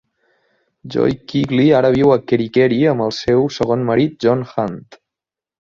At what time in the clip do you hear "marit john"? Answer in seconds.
3.93-4.45